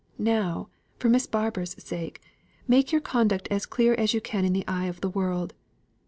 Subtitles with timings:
[0.17, 2.21] Now, for Miss Barbour's sake,
[2.67, 5.53] make your conduct as clear as you can in the eye of the world.